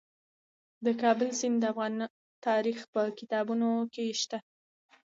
[0.85, 1.93] د کابل سیند د افغان
[2.47, 4.37] تاریخ په کتابونو کې شته.